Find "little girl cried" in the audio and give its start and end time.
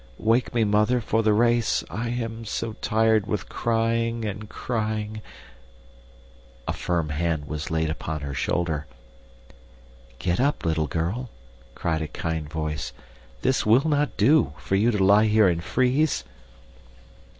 10.65-12.01